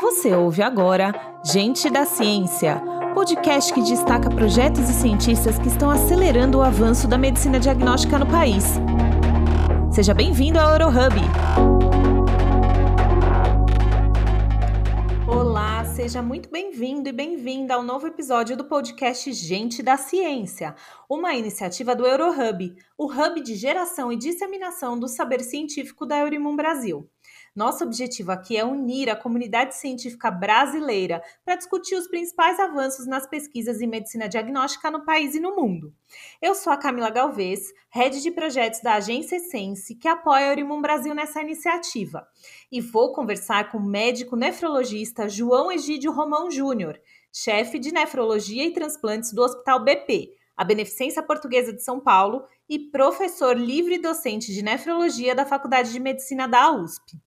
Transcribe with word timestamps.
Você 0.00 0.34
ouve 0.34 0.62
agora 0.62 1.12
Gente 1.44 1.90
da 1.90 2.06
Ciência, 2.06 2.82
podcast 3.12 3.70
que 3.70 3.82
destaca 3.82 4.30
projetos 4.30 4.88
e 4.88 4.94
cientistas 4.94 5.58
que 5.58 5.68
estão 5.68 5.90
acelerando 5.90 6.56
o 6.56 6.62
avanço 6.62 7.06
da 7.06 7.18
medicina 7.18 7.60
diagnóstica 7.60 8.18
no 8.18 8.26
país. 8.26 8.64
Seja 9.92 10.14
bem-vindo 10.14 10.58
ao 10.58 10.70
Eurohub. 10.70 11.16
Olá, 15.28 15.84
seja 15.84 16.22
muito 16.22 16.48
bem-vindo 16.48 17.10
e 17.10 17.12
bem-vinda 17.12 17.74
ao 17.74 17.82
novo 17.82 18.06
episódio 18.06 18.56
do 18.56 18.64
podcast 18.64 19.30
Gente 19.34 19.82
da 19.82 19.98
Ciência, 19.98 20.74
uma 21.10 21.34
iniciativa 21.34 21.94
do 21.94 22.06
Eurohub, 22.06 22.74
o 22.96 23.04
hub 23.04 23.42
de 23.42 23.54
geração 23.54 24.10
e 24.10 24.16
disseminação 24.16 24.98
do 24.98 25.06
saber 25.06 25.40
científico 25.40 26.06
da 26.06 26.20
Eurimum 26.20 26.56
Brasil. 26.56 27.06
Nosso 27.60 27.84
objetivo 27.84 28.32
aqui 28.32 28.56
é 28.56 28.64
unir 28.64 29.10
a 29.10 29.14
comunidade 29.14 29.76
científica 29.76 30.30
brasileira 30.30 31.22
para 31.44 31.56
discutir 31.56 31.94
os 31.94 32.08
principais 32.08 32.58
avanços 32.58 33.06
nas 33.06 33.26
pesquisas 33.26 33.82
em 33.82 33.86
medicina 33.86 34.26
diagnóstica 34.26 34.90
no 34.90 35.04
país 35.04 35.34
e 35.34 35.40
no 35.40 35.54
mundo. 35.54 35.92
Eu 36.40 36.54
sou 36.54 36.72
a 36.72 36.78
Camila 36.78 37.10
Galvez, 37.10 37.70
head 37.90 38.22
de 38.22 38.30
projetos 38.30 38.80
da 38.80 38.94
agência 38.94 39.36
Essence, 39.36 39.94
que 39.94 40.08
apoia 40.08 40.46
a 40.46 40.48
Eurimum 40.48 40.80
Brasil 40.80 41.14
nessa 41.14 41.42
iniciativa. 41.42 42.26
E 42.72 42.80
vou 42.80 43.12
conversar 43.12 43.70
com 43.70 43.76
o 43.76 43.86
médico 43.86 44.36
nefrologista 44.36 45.28
João 45.28 45.70
Egídio 45.70 46.12
Romão 46.12 46.50
Júnior, 46.50 46.98
chefe 47.30 47.78
de 47.78 47.92
nefrologia 47.92 48.64
e 48.64 48.72
transplantes 48.72 49.34
do 49.34 49.42
Hospital 49.42 49.84
BP 49.84 50.34
a 50.56 50.64
Beneficência 50.64 51.22
Portuguesa 51.22 51.72
de 51.72 51.82
São 51.82 51.98
Paulo 51.98 52.44
e 52.68 52.78
professor 52.78 53.56
livre 53.56 53.96
docente 53.98 54.52
de 54.52 54.60
nefrologia 54.60 55.34
da 55.34 55.46
Faculdade 55.46 55.90
de 55.90 55.98
Medicina 55.98 56.46
da 56.46 56.70
USP. 56.70 57.18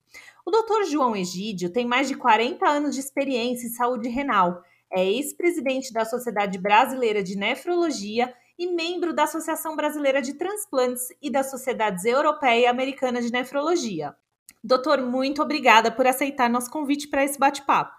O 0.46 0.50
Dr. 0.50 0.90
João 0.90 1.16
Egídio 1.16 1.72
tem 1.72 1.86
mais 1.86 2.06
de 2.06 2.14
40 2.14 2.68
anos 2.68 2.94
de 2.94 3.00
experiência 3.00 3.66
em 3.66 3.70
saúde 3.70 4.10
renal, 4.10 4.62
é 4.92 5.02
ex-presidente 5.02 5.90
da 5.90 6.04
Sociedade 6.04 6.58
Brasileira 6.58 7.22
de 7.22 7.34
Nefrologia 7.34 8.32
e 8.58 8.66
membro 8.66 9.14
da 9.14 9.24
Associação 9.24 9.74
Brasileira 9.74 10.20
de 10.20 10.34
Transplantes 10.34 11.08
e 11.22 11.30
das 11.30 11.50
Sociedades 11.50 12.04
Europeia 12.04 12.60
e 12.60 12.66
Americana 12.66 13.22
de 13.22 13.32
Nefrologia. 13.32 14.14
Doutor, 14.62 15.00
muito 15.00 15.42
obrigada 15.42 15.90
por 15.90 16.06
aceitar 16.06 16.50
nosso 16.50 16.70
convite 16.70 17.08
para 17.08 17.24
esse 17.24 17.38
bate-papo. 17.38 17.92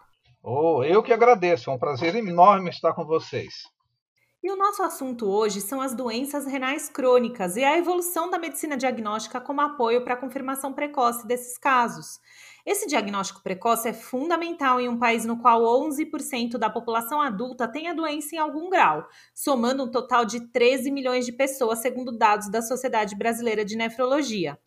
Oh, 0.43 0.83
eu 0.83 1.02
que 1.02 1.11
agradeço, 1.11 1.71
é 1.71 1.73
um 1.73 1.80
prazer 1.80 2.15
enorme 2.15 2.69
estar 2.69 2.93
com 2.93 3.03
vocês. 3.03 3.63
E 4.45 4.51
o 4.51 4.55
nosso 4.55 4.83
assunto 4.83 5.27
hoje 5.27 5.59
são 5.59 5.81
as 5.81 5.95
doenças 5.95 6.45
renais 6.45 6.88
crônicas 6.88 7.57
e 7.57 7.63
a 7.63 7.79
evolução 7.79 8.29
da 8.29 8.38
medicina 8.38 8.77
diagnóstica 8.77 9.41
como 9.41 9.59
apoio 9.59 10.03
para 10.03 10.13
a 10.13 10.17
confirmação 10.17 10.71
precoce 10.71 11.25
desses 11.25 11.57
casos. 11.57 12.21
Esse 12.63 12.85
diagnóstico 12.85 13.41
precoce 13.41 13.89
é 13.89 13.93
fundamental 13.93 14.79
em 14.79 14.87
um 14.87 14.99
país 14.99 15.25
no 15.25 15.39
qual 15.39 15.63
11% 15.63 16.59
da 16.59 16.69
população 16.69 17.19
adulta 17.19 17.67
tem 17.67 17.87
a 17.87 17.93
doença 17.95 18.35
em 18.35 18.37
algum 18.37 18.69
grau, 18.69 19.07
somando 19.33 19.83
um 19.83 19.89
total 19.89 20.23
de 20.23 20.39
13 20.52 20.91
milhões 20.91 21.25
de 21.25 21.31
pessoas, 21.31 21.80
segundo 21.80 22.15
dados 22.15 22.47
da 22.47 22.61
Sociedade 22.61 23.15
Brasileira 23.15 23.65
de 23.65 23.75
Nefrologia. 23.75 24.59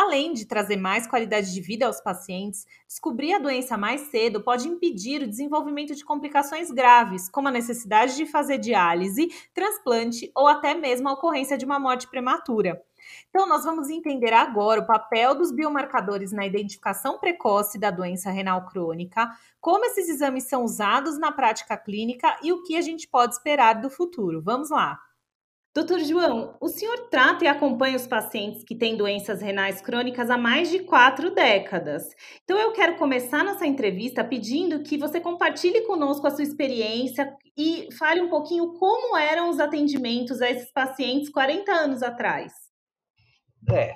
Além 0.00 0.32
de 0.32 0.44
trazer 0.44 0.76
mais 0.76 1.08
qualidade 1.08 1.52
de 1.52 1.60
vida 1.60 1.84
aos 1.84 2.00
pacientes, 2.00 2.64
descobrir 2.86 3.32
a 3.32 3.40
doença 3.40 3.76
mais 3.76 4.02
cedo 4.02 4.40
pode 4.40 4.68
impedir 4.68 5.22
o 5.22 5.26
desenvolvimento 5.26 5.92
de 5.92 6.04
complicações 6.04 6.70
graves, 6.70 7.28
como 7.28 7.48
a 7.48 7.50
necessidade 7.50 8.14
de 8.14 8.24
fazer 8.24 8.58
diálise, 8.58 9.26
transplante 9.52 10.30
ou 10.36 10.46
até 10.46 10.72
mesmo 10.72 11.08
a 11.08 11.14
ocorrência 11.14 11.58
de 11.58 11.64
uma 11.64 11.80
morte 11.80 12.06
prematura. 12.06 12.80
Então, 13.28 13.48
nós 13.48 13.64
vamos 13.64 13.90
entender 13.90 14.32
agora 14.32 14.82
o 14.82 14.86
papel 14.86 15.34
dos 15.34 15.50
biomarcadores 15.50 16.30
na 16.30 16.46
identificação 16.46 17.18
precoce 17.18 17.76
da 17.76 17.90
doença 17.90 18.30
renal 18.30 18.66
crônica, 18.66 19.28
como 19.60 19.84
esses 19.84 20.08
exames 20.08 20.44
são 20.44 20.62
usados 20.62 21.18
na 21.18 21.32
prática 21.32 21.76
clínica 21.76 22.38
e 22.40 22.52
o 22.52 22.62
que 22.62 22.76
a 22.76 22.80
gente 22.80 23.08
pode 23.08 23.34
esperar 23.34 23.80
do 23.80 23.90
futuro. 23.90 24.40
Vamos 24.40 24.70
lá! 24.70 25.07
Doutor 25.74 26.00
João, 26.00 26.56
o 26.60 26.68
senhor 26.68 27.08
trata 27.10 27.44
e 27.44 27.46
acompanha 27.46 27.96
os 27.96 28.06
pacientes 28.06 28.64
que 28.64 28.74
têm 28.74 28.96
doenças 28.96 29.42
renais 29.42 29.80
crônicas 29.80 30.30
há 30.30 30.36
mais 30.36 30.70
de 30.70 30.80
quatro 30.80 31.30
décadas. 31.32 32.04
Então, 32.42 32.58
eu 32.58 32.72
quero 32.72 32.96
começar 32.96 33.44
nossa 33.44 33.66
entrevista 33.66 34.24
pedindo 34.24 34.82
que 34.82 34.96
você 34.96 35.20
compartilhe 35.20 35.82
conosco 35.86 36.26
a 36.26 36.30
sua 36.30 36.42
experiência 36.42 37.32
e 37.56 37.88
fale 37.96 38.22
um 38.22 38.30
pouquinho 38.30 38.72
como 38.78 39.16
eram 39.16 39.50
os 39.50 39.60
atendimentos 39.60 40.40
a 40.40 40.50
esses 40.50 40.72
pacientes 40.72 41.30
40 41.30 41.70
anos 41.70 42.02
atrás. 42.02 42.52
É, 43.70 43.94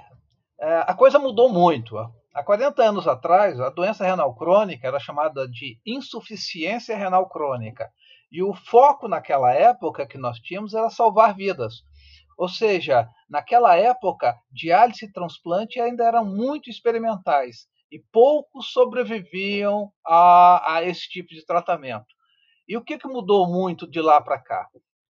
é 0.60 0.84
a 0.86 0.94
coisa 0.94 1.18
mudou 1.18 1.48
muito. 1.48 1.96
Há 2.34 2.42
40 2.44 2.82
anos 2.82 3.08
atrás, 3.08 3.58
a 3.60 3.70
doença 3.70 4.04
renal 4.04 4.34
crônica 4.34 4.86
era 4.86 5.00
chamada 5.00 5.48
de 5.48 5.78
insuficiência 5.84 6.96
renal 6.96 7.28
crônica. 7.28 7.90
E 8.32 8.42
o 8.42 8.54
foco 8.54 9.06
naquela 9.06 9.52
época 9.52 10.06
que 10.06 10.16
nós 10.16 10.38
tínhamos 10.38 10.72
era 10.72 10.88
salvar 10.88 11.36
vidas. 11.36 11.84
Ou 12.38 12.48
seja, 12.48 13.06
naquela 13.28 13.76
época, 13.76 14.34
diálise 14.50 15.04
e 15.04 15.12
transplante 15.12 15.78
ainda 15.78 16.04
eram 16.04 16.24
muito 16.24 16.70
experimentais 16.70 17.68
e 17.92 17.98
poucos 18.10 18.72
sobreviviam 18.72 19.92
a, 20.04 20.76
a 20.76 20.82
esse 20.82 21.06
tipo 21.10 21.28
de 21.28 21.44
tratamento. 21.44 22.06
E 22.66 22.74
o 22.74 22.82
que, 22.82 22.96
que 22.96 23.06
mudou 23.06 23.46
muito 23.46 23.86
de 23.86 24.00
lá 24.00 24.18
para 24.18 24.38
cá? 24.38 24.66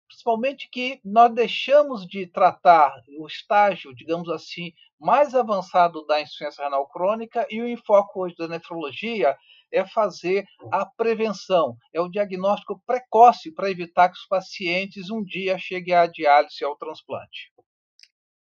Principalmente 0.09 0.69
que 0.69 1.01
nós 1.05 1.33
deixamos 1.33 2.05
de 2.05 2.27
tratar 2.27 2.93
o 3.19 3.27
estágio, 3.27 3.95
digamos 3.95 4.29
assim, 4.29 4.73
mais 4.99 5.33
avançado 5.33 6.05
da 6.07 6.21
insuficiência 6.21 6.65
renal 6.65 6.89
crônica 6.89 7.47
e 7.49 7.63
o 7.63 7.69
enfoque 7.69 8.19
hoje 8.19 8.35
da 8.37 8.49
nefrologia 8.49 9.37
é 9.73 9.87
fazer 9.87 10.45
a 10.71 10.85
prevenção, 10.85 11.77
é 11.93 12.01
o 12.01 12.09
diagnóstico 12.09 12.81
precoce 12.87 13.53
para 13.53 13.71
evitar 13.71 14.09
que 14.09 14.19
os 14.19 14.27
pacientes 14.27 15.11
um 15.11 15.23
dia 15.23 15.57
cheguem 15.59 15.95
à 15.95 16.07
diálise 16.07 16.63
ao 16.63 16.77
transplante. 16.77 17.53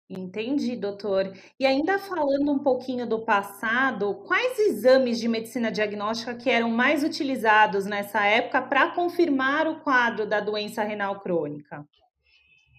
Entendi, 0.10 0.78
doutor. 0.78 1.34
E 1.60 1.66
ainda 1.66 2.00
falando 2.00 2.50
um 2.50 2.60
pouquinho 2.60 3.06
do 3.06 3.26
passado, 3.26 4.24
quais 4.26 4.58
exames 4.58 5.20
de 5.20 5.28
medicina 5.28 5.70
diagnóstica 5.70 6.34
que 6.34 6.50
eram 6.50 6.70
mais 6.70 7.04
utilizados 7.04 7.86
nessa 7.86 8.26
época 8.26 8.62
para 8.62 8.92
confirmar 8.92 9.68
o 9.68 9.82
quadro 9.82 10.26
da 10.26 10.40
doença 10.40 10.82
renal 10.82 11.20
crônica? 11.20 11.86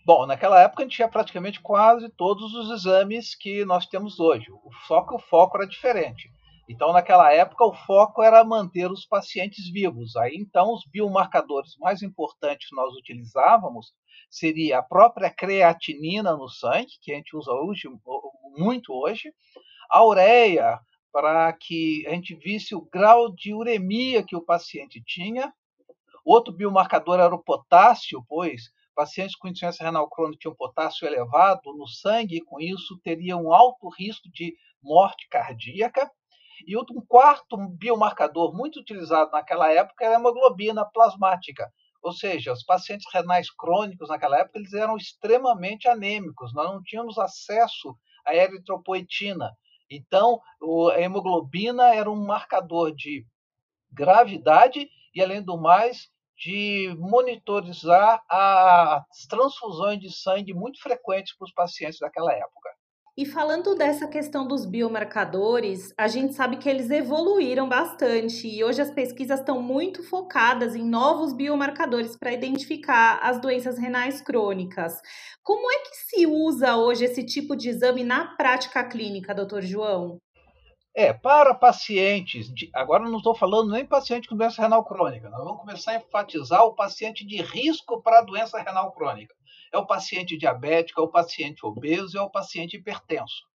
Bom, 0.07 0.25
naquela 0.25 0.59
época 0.63 0.83
a 0.83 0.87
gente 0.87 0.97
tinha 0.97 1.09
praticamente 1.09 1.61
quase 1.61 2.09
todos 2.09 2.55
os 2.55 2.71
exames 2.71 3.35
que 3.35 3.63
nós 3.67 3.87
temos 3.87 4.19
hoje, 4.19 4.47
só 4.87 5.03
que 5.03 5.15
o 5.15 5.19
foco 5.19 5.59
era 5.59 5.67
diferente. 5.67 6.31
Então, 6.69 6.93
naquela 6.93 7.33
época, 7.33 7.65
o 7.65 7.73
foco 7.73 8.23
era 8.23 8.45
manter 8.45 8.91
os 8.91 9.06
pacientes 9.06 9.71
vivos. 9.73 10.15
Aí, 10.17 10.37
então, 10.37 10.75
os 10.75 10.84
biomarcadores 10.84 11.75
mais 11.79 12.03
importantes 12.03 12.69
que 12.69 12.77
nós 12.77 12.95
utilizávamos 12.95 13.95
seria 14.31 14.79
a 14.79 14.83
própria 14.83 15.31
creatinina 15.31 16.37
no 16.37 16.47
sangue, 16.47 16.93
que 17.01 17.12
a 17.12 17.17
gente 17.17 17.34
usa 17.34 17.51
hoje, 17.53 17.89
muito 18.59 18.93
hoje, 18.93 19.33
a 19.91 20.05
ureia, 20.05 20.79
para 21.11 21.51
que 21.55 22.06
a 22.06 22.11
gente 22.11 22.34
visse 22.34 22.75
o 22.75 22.87
grau 22.93 23.35
de 23.35 23.55
uremia 23.55 24.23
que 24.23 24.37
o 24.37 24.45
paciente 24.45 25.03
tinha. 25.03 25.50
Outro 26.23 26.53
biomarcador 26.53 27.19
era 27.19 27.35
o 27.35 27.43
potássio, 27.43 28.23
pois 28.29 28.65
pacientes 28.95 29.37
com 29.37 29.47
insuficiência 29.47 29.85
renal 29.85 30.09
crônica 30.11 30.41
tinham 30.41 30.55
potássio 30.55 31.06
elevado 31.06 31.73
no 31.73 31.87
sangue 31.87 32.37
e, 32.37 32.41
com 32.41 32.61
isso, 32.61 32.99
teriam 33.03 33.45
um 33.45 33.53
alto 33.55 33.89
risco 33.89 34.29
de 34.31 34.55
morte 34.83 35.29
cardíaca. 35.31 36.11
E 36.67 36.77
um 36.77 36.85
quarto 37.07 37.57
biomarcador 37.57 38.55
muito 38.55 38.81
utilizado 38.81 39.31
naquela 39.31 39.71
época 39.73 40.05
era 40.05 40.17
a 40.17 40.19
hemoglobina 40.19 40.85
plasmática. 40.85 41.71
Ou 42.03 42.13
seja, 42.13 42.53
os 42.53 42.63
pacientes 42.63 43.07
renais 43.13 43.51
crônicos 43.51 44.09
naquela 44.09 44.39
época 44.39 44.59
eles 44.59 44.73
eram 44.73 44.97
extremamente 44.97 45.89
anêmicos, 45.89 46.55
nós 46.55 46.71
não 46.71 46.83
tínhamos 46.83 47.19
acesso 47.19 47.97
à 48.25 48.35
eritropoetina. 48.35 49.51
Então, 49.91 50.41
a 50.95 51.01
hemoglobina 51.01 51.95
era 51.95 52.11
um 52.11 52.25
marcador 52.25 52.95
de 52.95 53.27
gravidade 53.91 54.88
e, 55.15 55.23
além 55.23 55.43
do 55.43 55.56
mais, 55.56 56.09
de 56.37 56.94
monitorizar 56.99 58.23
as 58.29 59.27
transfusões 59.29 59.99
de 59.99 60.12
sangue 60.12 60.55
muito 60.55 60.81
frequentes 60.81 61.37
para 61.37 61.47
os 61.47 61.53
pacientes 61.53 61.99
daquela 61.99 62.32
época. 62.32 62.71
E 63.19 63.26
falando 63.26 63.75
dessa 63.75 64.06
questão 64.06 64.47
dos 64.47 64.65
biomarcadores, 64.65 65.93
a 65.99 66.06
gente 66.06 66.35
sabe 66.35 66.56
que 66.56 66.69
eles 66.69 66.88
evoluíram 66.88 67.69
bastante 67.69 68.47
e 68.47 68.62
hoje 68.62 68.81
as 68.81 68.93
pesquisas 68.93 69.41
estão 69.41 69.61
muito 69.61 70.05
focadas 70.05 70.76
em 70.76 70.88
novos 70.88 71.32
biomarcadores 71.32 72.17
para 72.17 72.32
identificar 72.32 73.19
as 73.20 73.41
doenças 73.41 73.76
renais 73.76 74.20
crônicas. 74.20 75.03
Como 75.43 75.69
é 75.69 75.79
que 75.81 75.97
se 75.97 76.26
usa 76.29 76.76
hoje 76.76 77.06
esse 77.06 77.26
tipo 77.26 77.56
de 77.56 77.70
exame 77.70 78.05
na 78.05 78.37
prática 78.37 78.85
clínica, 78.85 79.35
doutor 79.35 79.62
João? 79.62 80.20
É, 80.94 81.12
para 81.12 81.53
pacientes, 81.55 82.47
de, 82.55 82.70
agora 82.73 83.11
não 83.11 83.19
estou 83.19 83.35
falando 83.35 83.73
nem 83.73 83.85
paciente 83.85 84.29
com 84.29 84.37
doença 84.37 84.62
renal 84.62 84.85
crônica, 84.85 85.29
nós 85.29 85.43
vamos 85.43 85.59
começar 85.59 85.91
a 85.91 85.97
enfatizar 85.97 86.62
o 86.62 86.76
paciente 86.76 87.26
de 87.26 87.43
risco 87.43 88.00
para 88.00 88.23
doença 88.23 88.62
renal 88.62 88.93
crônica 88.93 89.35
é 89.73 89.79
o 89.79 89.87
paciente 89.87 90.37
diabético, 90.37 91.00
é 91.00 91.05
o 91.05 91.11
paciente 91.11 91.65
obeso, 91.65 92.17
é 92.17 92.23
o 92.23 92.31
paciente 92.31 92.76
hipertenso. 92.76 93.47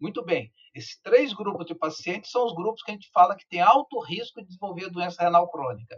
Muito 0.00 0.24
bem, 0.24 0.52
esses 0.74 1.00
três 1.00 1.32
grupos 1.32 1.66
de 1.66 1.74
pacientes 1.74 2.30
são 2.30 2.44
os 2.44 2.54
grupos 2.54 2.82
que 2.82 2.90
a 2.90 2.94
gente 2.94 3.10
fala 3.10 3.36
que 3.36 3.48
tem 3.48 3.60
alto 3.60 4.00
risco 4.00 4.40
de 4.40 4.48
desenvolver 4.48 4.90
doença 4.90 5.22
renal 5.22 5.48
crônica. 5.50 5.96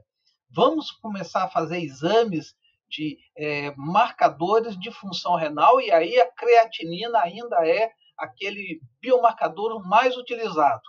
Vamos 0.50 0.90
começar 0.90 1.44
a 1.44 1.48
fazer 1.48 1.80
exames 1.80 2.54
de 2.88 3.18
é, 3.36 3.74
marcadores 3.76 4.78
de 4.78 4.90
função 4.92 5.34
renal, 5.34 5.80
e 5.80 5.90
aí 5.90 6.18
a 6.20 6.30
creatinina 6.32 7.18
ainda 7.20 7.66
é 7.66 7.90
aquele 8.16 8.80
biomarcador 9.00 9.86
mais 9.86 10.16
utilizado. 10.16 10.82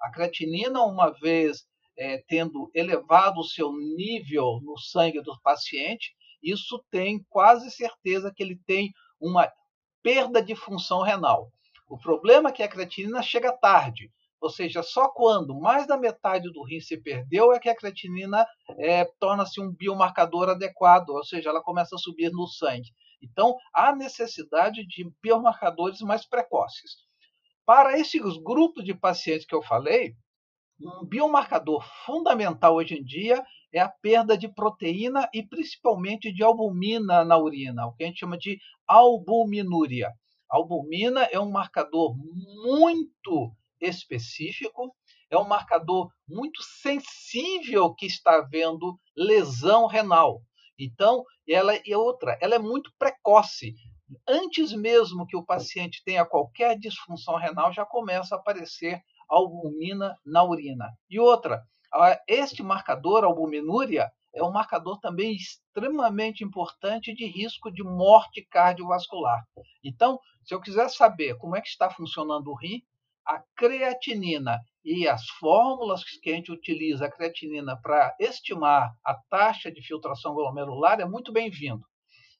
A 0.00 0.10
creatinina, 0.10 0.82
uma 0.82 1.10
vez 1.10 1.64
é, 1.96 2.18
tendo 2.26 2.70
elevado 2.74 3.40
o 3.40 3.44
seu 3.44 3.72
nível 3.72 4.60
no 4.62 4.78
sangue 4.78 5.20
do 5.20 5.38
paciente, 5.42 6.14
isso 6.42 6.82
tem 6.90 7.24
quase 7.28 7.70
certeza 7.70 8.32
que 8.34 8.42
ele 8.42 8.58
tem 8.66 8.92
uma 9.20 9.50
perda 10.02 10.42
de 10.42 10.54
função 10.54 11.02
renal. 11.02 11.50
O 11.88 11.98
problema 11.98 12.48
é 12.48 12.52
que 12.52 12.62
a 12.62 12.68
creatinina 12.68 13.22
chega 13.22 13.52
tarde, 13.52 14.10
ou 14.40 14.50
seja, 14.50 14.82
só 14.82 15.08
quando 15.08 15.54
mais 15.54 15.86
da 15.86 15.96
metade 15.96 16.50
do 16.50 16.64
rim 16.64 16.80
se 16.80 17.00
perdeu 17.00 17.52
é 17.52 17.60
que 17.60 17.68
a 17.68 17.76
creatinina 17.76 18.44
é, 18.78 19.04
torna-se 19.20 19.60
um 19.60 19.70
biomarcador 19.72 20.48
adequado, 20.48 21.10
ou 21.10 21.24
seja, 21.24 21.50
ela 21.50 21.62
começa 21.62 21.94
a 21.94 21.98
subir 21.98 22.32
no 22.32 22.48
sangue. 22.48 22.90
Então, 23.22 23.56
há 23.72 23.94
necessidade 23.94 24.84
de 24.84 25.08
biomarcadores 25.22 26.00
mais 26.00 26.26
precoces. 26.26 26.96
Para 27.64 27.96
esses 27.96 28.36
grupos 28.38 28.84
de 28.84 28.92
pacientes 28.92 29.46
que 29.46 29.54
eu 29.54 29.62
falei, 29.62 30.14
um 30.80 31.06
biomarcador 31.06 31.86
fundamental 32.04 32.74
hoje 32.74 32.94
em 32.96 33.04
dia 33.04 33.44
é 33.72 33.80
a 33.80 33.88
perda 33.88 34.36
de 34.36 34.48
proteína 34.48 35.28
e 35.32 35.42
principalmente 35.42 36.32
de 36.32 36.42
albumina 36.42 37.24
na 37.24 37.38
urina, 37.38 37.86
o 37.86 37.92
que 37.94 38.04
a 38.04 38.06
gente 38.06 38.20
chama 38.20 38.36
de 38.36 38.58
albuminúria. 38.86 40.12
A 40.50 40.56
albumina 40.56 41.22
é 41.24 41.40
um 41.40 41.50
marcador 41.50 42.14
muito 42.16 43.54
específico, 43.80 44.94
é 45.30 45.38
um 45.38 45.48
marcador 45.48 46.10
muito 46.28 46.62
sensível 46.62 47.94
que 47.94 48.06
está 48.06 48.36
havendo 48.36 48.98
lesão 49.16 49.86
renal. 49.86 50.42
Então, 50.78 51.24
ela 51.48 51.74
é 51.74 51.96
outra, 51.96 52.38
ela 52.40 52.54
é 52.54 52.58
muito 52.58 52.92
precoce. 52.98 53.74
Antes 54.28 54.72
mesmo 54.72 55.26
que 55.26 55.36
o 55.36 55.44
paciente 55.44 56.02
tenha 56.04 56.26
qualquer 56.26 56.78
disfunção 56.78 57.36
renal, 57.36 57.72
já 57.72 57.86
começa 57.86 58.34
a 58.34 58.38
aparecer 58.38 59.00
albumina 59.28 60.18
na 60.24 60.44
urina. 60.44 60.90
E 61.08 61.18
outra, 61.18 61.62
este 62.26 62.62
marcador, 62.62 63.24
albuminúria, 63.24 64.10
é 64.34 64.42
um 64.42 64.50
marcador 64.50 64.98
também 64.98 65.34
extremamente 65.34 66.42
importante 66.42 67.14
de 67.14 67.26
risco 67.26 67.70
de 67.70 67.82
morte 67.82 68.42
cardiovascular. 68.50 69.44
Então, 69.84 70.18
se 70.42 70.54
eu 70.54 70.60
quiser 70.60 70.88
saber 70.88 71.36
como 71.36 71.54
é 71.54 71.60
que 71.60 71.68
está 71.68 71.90
funcionando 71.90 72.48
o 72.48 72.54
rim, 72.54 72.82
a 73.26 73.42
creatinina 73.54 74.60
e 74.84 75.06
as 75.06 75.28
fórmulas 75.38 76.02
que 76.02 76.30
a 76.30 76.34
gente 76.34 76.50
utiliza 76.50 77.06
a 77.06 77.10
creatinina 77.10 77.80
para 77.80 78.16
estimar 78.18 78.92
a 79.04 79.14
taxa 79.30 79.70
de 79.70 79.82
filtração 79.82 80.34
glomerular 80.34 81.00
é 81.00 81.04
muito 81.04 81.32
bem-vindo. 81.32 81.86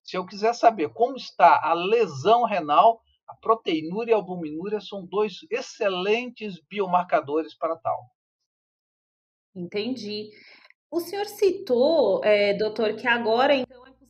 Se 0.03 0.17
eu 0.17 0.27
quiser 0.27 0.55
saber 0.55 0.89
como 0.93 1.17
está 1.17 1.61
a 1.63 1.73
lesão 1.73 2.45
renal, 2.45 3.01
a 3.29 3.37
proteinúria 3.37 4.13
e 4.13 4.15
a 4.15 4.17
albuminúria 4.17 4.81
são 4.81 5.07
dois 5.07 5.47
excelentes 5.51 6.61
biomarcadores 6.69 7.57
para 7.57 7.77
tal. 7.77 8.01
Entendi. 9.55 10.31
O 10.91 11.01
senhor 11.01 11.27
citou, 11.27 12.23
é, 12.25 12.55
doutor, 12.55 12.95
que 12.95 13.07
agora 13.07 13.55
então 13.55 13.87
é 13.87 13.91
possível 13.91 14.09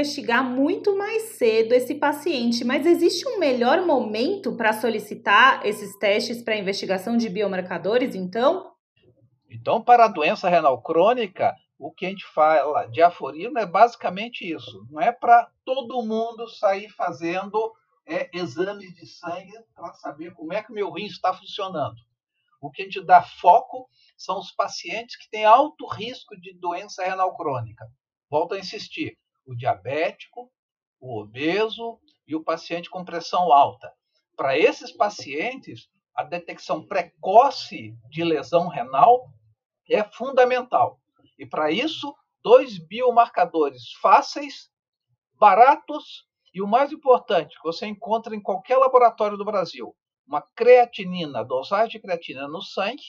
investigar 0.00 0.44
muito 0.44 0.96
mais 0.96 1.22
cedo 1.36 1.72
esse 1.72 1.94
paciente, 1.94 2.64
mas 2.64 2.86
existe 2.86 3.26
um 3.28 3.38
melhor 3.38 3.84
momento 3.86 4.56
para 4.56 4.72
solicitar 4.72 5.64
esses 5.66 5.96
testes 5.98 6.42
para 6.42 6.56
investigação 6.56 7.16
de 7.16 7.28
biomarcadores, 7.28 8.14
então? 8.14 8.72
Então, 9.50 9.82
para 9.82 10.06
a 10.06 10.08
doença 10.08 10.48
renal 10.48 10.80
crônica, 10.80 11.54
o 11.78 11.90
que 11.90 12.06
a 12.06 12.08
gente 12.08 12.24
fala 12.26 12.86
de 12.86 13.02
aforismo 13.02 13.58
é 13.58 13.66
basicamente 13.66 14.50
isso. 14.50 14.86
Não 14.90 15.00
é 15.00 15.12
para 15.12 15.50
todo 15.64 16.02
mundo 16.02 16.48
sair 16.48 16.88
fazendo 16.90 17.72
é, 18.06 18.30
exames 18.32 18.94
de 18.94 19.06
sangue 19.06 19.52
para 19.74 19.92
saber 19.94 20.32
como 20.32 20.52
é 20.52 20.62
que 20.62 20.70
o 20.70 20.74
meu 20.74 20.90
rim 20.90 21.06
está 21.06 21.34
funcionando. 21.34 21.96
O 22.62 22.70
que 22.70 22.82
a 22.82 22.84
gente 22.84 23.04
dá 23.04 23.20
foco 23.20 23.88
são 24.16 24.38
os 24.38 24.52
pacientes 24.52 25.16
que 25.16 25.28
têm 25.28 25.44
alto 25.44 25.84
risco 25.84 26.40
de 26.40 26.54
doença 26.54 27.02
renal 27.02 27.36
crônica. 27.36 27.84
Volto 28.30 28.54
a 28.54 28.58
insistir: 28.58 29.18
o 29.44 29.56
diabético, 29.56 30.48
o 31.00 31.20
obeso 31.20 31.98
e 32.24 32.36
o 32.36 32.44
paciente 32.44 32.88
com 32.88 33.04
pressão 33.04 33.52
alta. 33.52 33.92
Para 34.36 34.56
esses 34.56 34.92
pacientes, 34.92 35.90
a 36.14 36.22
detecção 36.22 36.86
precoce 36.86 37.96
de 38.08 38.22
lesão 38.22 38.68
renal 38.68 39.28
é 39.90 40.04
fundamental. 40.04 41.00
E 41.36 41.44
para 41.44 41.72
isso, 41.72 42.14
dois 42.44 42.78
biomarcadores 42.78 43.92
fáceis, 44.00 44.70
baratos 45.34 46.28
e 46.54 46.62
o 46.62 46.68
mais 46.68 46.92
importante, 46.92 47.56
que 47.56 47.64
você 47.64 47.86
encontra 47.86 48.36
em 48.36 48.40
qualquer 48.40 48.76
laboratório 48.76 49.36
do 49.36 49.44
Brasil, 49.44 49.96
uma 50.32 50.40
creatinina, 50.40 51.44
dosagem 51.44 51.90
de 51.90 51.98
creatinina 52.00 52.48
no 52.48 52.62
sangue 52.62 53.02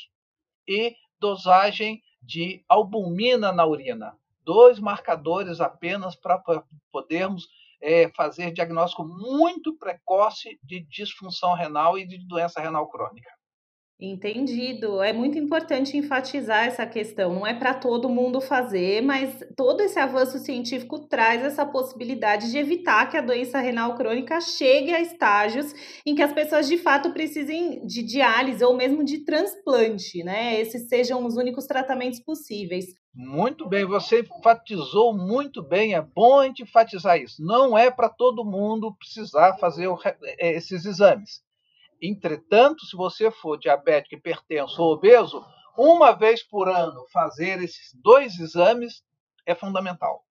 e 0.68 0.94
dosagem 1.18 2.04
de 2.22 2.66
albumina 2.68 3.54
na 3.54 3.66
urina. 3.66 4.18
Dois 4.44 4.78
marcadores 4.78 5.62
apenas 5.62 6.18
para 6.18 6.44
podermos 6.92 7.48
é, 7.81 8.10
fazer 8.10 8.52
diagnóstico 8.52 9.06
muito 9.06 9.78
precoce 9.78 10.60
de 10.62 10.81
disfunção 10.81 11.54
renal 11.54 11.98
e 11.98 12.06
de 12.06 12.18
doença 12.28 12.60
renal 12.60 12.90
crônica. 12.90 13.33
Entendido. 14.06 15.02
É 15.02 15.14
muito 15.14 15.38
importante 15.38 15.96
enfatizar 15.96 16.66
essa 16.66 16.86
questão. 16.86 17.34
Não 17.34 17.48
é 17.48 17.54
para 17.54 17.74
todo 17.74 18.10
mundo 18.10 18.42
fazer, 18.42 19.02
mas 19.02 19.42
todo 19.56 19.80
esse 19.80 19.98
avanço 19.98 20.40
científico 20.40 21.08
traz 21.08 21.42
essa 21.42 21.66
possibilidade 21.66 22.52
de 22.52 22.58
evitar 22.58 23.10
que 23.10 23.16
a 23.16 23.22
doença 23.22 23.60
renal 23.60 23.96
crônica 23.96 24.42
chegue 24.42 24.94
a 24.94 25.00
estágios 25.00 25.74
em 26.06 26.14
que 26.14 26.22
as 26.22 26.34
pessoas 26.34 26.68
de 26.68 26.78
fato 26.78 27.14
precisem 27.14 27.88
de 27.88 28.04
diálise 28.04 28.62
ou 28.62 28.76
mesmo 28.76 29.06
de 29.06 29.20
transplante, 29.20 30.22
né? 30.22 30.60
Esses 30.60 30.90
sejam 30.90 31.26
os 31.26 31.38
únicos 31.38 31.66
tratamentos 31.66 32.20
possíveis. 32.20 32.88
Muito 33.16 33.70
bem, 33.70 33.86
você 33.86 34.20
enfatizou 34.20 35.16
muito 35.16 35.64
bem. 35.64 35.96
É 35.96 36.02
bom 36.02 36.44
enfatizar 36.44 37.18
isso. 37.22 37.42
Não 37.42 37.78
é 37.78 37.90
para 37.90 38.10
todo 38.10 38.44
mundo 38.44 38.94
precisar 38.98 39.54
fazer 39.54 39.88
esses 40.38 40.84
exames. 40.84 41.42
Entretanto, 42.06 42.86
se 42.86 42.98
você 42.98 43.32
for 43.32 43.58
diabético, 43.58 44.16
hipertenso 44.16 44.82
ou 44.82 44.92
obeso, 44.92 45.42
uma 45.78 46.12
vez 46.12 46.44
por 46.44 46.68
ano 46.68 47.06
fazer 47.14 47.64
esses 47.64 47.94
dois 47.94 48.38
exames 48.39 49.01
é 49.46 49.56
fundamental. 49.56 50.25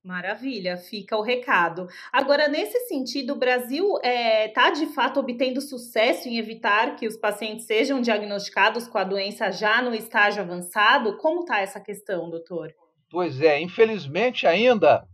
Maravilha, 0.00 0.76
fica 0.76 1.16
o 1.16 1.22
recado. 1.22 1.88
Agora, 2.12 2.46
nesse 2.46 2.78
sentido, 2.86 3.32
o 3.32 3.36
Brasil 3.36 3.96
está 3.96 4.08
é, 4.08 4.48
tá, 4.48 4.70
de 4.70 4.86
fato 4.86 5.18
obtendo 5.18 5.60
sucesso 5.60 6.28
em 6.28 6.38
evitar 6.38 6.94
que 6.94 7.08
os 7.08 7.16
pacientes 7.16 7.66
sejam 7.66 8.00
diagnosticados 8.00 8.86
com 8.86 8.98
a 8.98 9.02
doença 9.02 9.50
já 9.50 9.82
no 9.82 9.92
estágio 9.92 10.40
avançado? 10.40 11.18
Como 11.18 11.40
está 11.40 11.58
essa 11.58 11.80
questão, 11.80 12.30
doutor? 12.30 12.72
Pois 13.10 13.40
é, 13.40 13.60
infelizmente 13.60 14.46
ainda, 14.46 15.04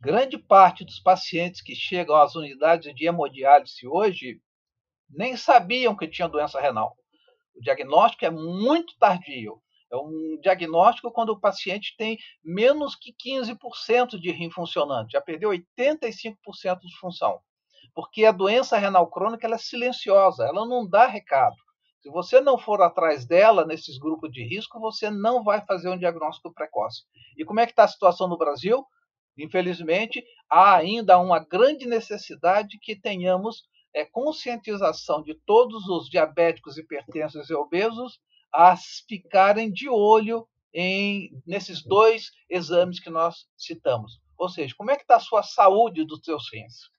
grande 0.00 0.38
parte 0.38 0.86
dos 0.86 0.98
pacientes 0.98 1.60
que 1.60 1.74
chegam 1.74 2.16
às 2.16 2.34
unidades 2.34 2.94
de 2.94 3.06
hemodiálise 3.06 3.86
hoje 3.86 4.40
nem 5.08 5.36
sabiam 5.36 5.96
que 5.96 6.08
tinham 6.08 6.28
doença 6.28 6.60
renal. 6.60 6.96
O 7.54 7.60
diagnóstico 7.60 8.24
é 8.24 8.30
muito 8.30 8.96
tardio. 8.98 9.60
É 9.90 9.96
um 9.96 10.38
diagnóstico 10.42 11.12
quando 11.12 11.30
o 11.30 11.40
paciente 11.40 11.94
tem 11.96 12.18
menos 12.44 12.96
que 12.96 13.12
15% 13.12 14.18
de 14.18 14.32
rim 14.32 14.50
funcionante, 14.50 15.12
já 15.12 15.20
perdeu 15.20 15.50
85% 15.50 16.80
de 16.80 16.98
função. 16.98 17.40
Porque 17.94 18.24
a 18.24 18.32
doença 18.32 18.76
renal 18.76 19.08
crônica 19.08 19.46
é 19.46 19.58
silenciosa, 19.58 20.44
ela 20.44 20.66
não 20.66 20.86
dá 20.86 21.06
recado. 21.06 21.56
Se 22.00 22.10
você 22.10 22.40
não 22.40 22.58
for 22.58 22.82
atrás 22.82 23.26
dela 23.26 23.64
nesses 23.64 23.96
grupos 23.98 24.30
de 24.30 24.42
risco, 24.42 24.78
você 24.78 25.10
não 25.10 25.42
vai 25.42 25.64
fazer 25.64 25.88
um 25.88 25.98
diagnóstico 25.98 26.52
precoce. 26.52 27.02
E 27.36 27.44
como 27.44 27.60
é 27.60 27.66
que 27.66 27.72
está 27.72 27.84
a 27.84 27.88
situação 27.88 28.28
no 28.28 28.36
Brasil? 28.36 28.84
Infelizmente, 29.38 30.24
há 30.48 30.76
ainda 30.76 31.18
uma 31.18 31.38
grande 31.38 31.86
necessidade 31.86 32.78
que 32.80 32.94
tenhamos 32.94 33.64
é, 33.96 34.04
conscientização 34.04 35.22
de 35.22 35.34
todos 35.46 35.88
os 35.88 36.10
diabéticos, 36.10 36.76
hipertensos 36.76 37.48
e 37.48 37.54
obesos 37.54 38.20
a 38.52 38.76
ficarem 39.08 39.72
de 39.72 39.88
olho 39.88 40.46
em, 40.72 41.42
nesses 41.46 41.82
dois 41.82 42.30
exames 42.50 43.00
que 43.00 43.08
nós 43.08 43.46
citamos. 43.56 44.20
Ou 44.36 44.50
seja, 44.50 44.74
como 44.76 44.90
é 44.90 44.96
que 44.96 45.02
está 45.02 45.16
a 45.16 45.20
sua 45.20 45.42
saúde 45.42 46.04
dos 46.04 46.20
seus 46.22 46.44
rins? 46.52 46.90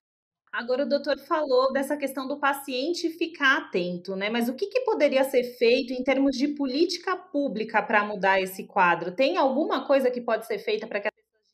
Agora 0.52 0.86
o 0.86 0.90
doutor 0.90 1.20
falou 1.20 1.72
dessa 1.72 1.96
questão 1.96 2.28
do 2.28 2.40
paciente 2.40 3.12
ficar 3.12 3.58
atento, 3.58 4.16
né? 4.16 4.28
Mas 4.28 4.50
o 4.50 4.56
que, 4.56 4.66
que 4.66 4.82
poderia 4.82 5.24
ser 5.24 5.44
feito 5.44 5.94
em 5.94 6.04
termos 6.04 6.36
de 6.36 6.48
política 6.48 7.16
pública 7.16 7.84
para 7.84 8.04
mudar 8.04 8.42
esse 8.42 8.66
quadro? 8.66 9.16
Tem 9.16 9.38
alguma 9.38 9.86
coisa 9.86 10.10
que 10.10 10.20
pode 10.20 10.48
ser 10.48 10.58
feita 10.58 10.88
para 10.88 11.00
que 11.00 11.10
as 11.10 11.14
pessoas 11.14 11.54